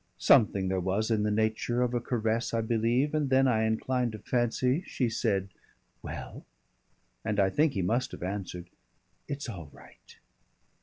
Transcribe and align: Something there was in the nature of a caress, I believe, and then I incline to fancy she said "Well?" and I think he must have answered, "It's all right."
Something 0.17 0.67
there 0.67 0.79
was 0.79 1.11
in 1.11 1.21
the 1.21 1.29
nature 1.29 1.83
of 1.83 1.93
a 1.93 2.01
caress, 2.01 2.55
I 2.55 2.61
believe, 2.61 3.13
and 3.13 3.29
then 3.29 3.47
I 3.47 3.65
incline 3.67 4.09
to 4.09 4.17
fancy 4.17 4.83
she 4.87 5.09
said 5.11 5.49
"Well?" 6.01 6.43
and 7.23 7.39
I 7.39 7.51
think 7.51 7.73
he 7.73 7.83
must 7.83 8.11
have 8.11 8.23
answered, 8.23 8.71
"It's 9.27 9.47
all 9.47 9.69
right." 9.71 10.17